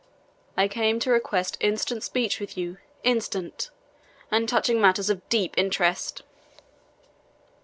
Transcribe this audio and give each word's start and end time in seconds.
"I 0.57 0.67
come 0.67 0.97
to 1.01 1.11
request 1.11 1.57
instant 1.59 2.01
speech 2.01 2.39
with 2.39 2.57
you 2.57 2.79
instant 3.03 3.69
and 4.31 4.49
touching 4.49 4.81
matters 4.81 5.11
of 5.11 5.29
deep 5.29 5.53
interest." 5.59 6.23